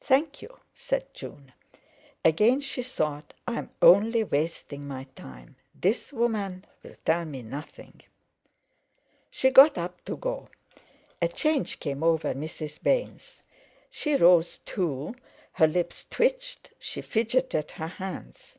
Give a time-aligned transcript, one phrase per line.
[0.00, 1.50] "Thank you," said June.
[2.24, 5.56] Again she thought: "I'm only wasting my time.
[5.74, 8.02] This woman will tell me nothing."
[9.28, 10.50] She got up to go.
[11.20, 12.80] A change came over Mrs.
[12.80, 13.42] Baynes.
[13.90, 15.16] She rose too;
[15.54, 18.58] her lips twitched, she fidgeted her hands.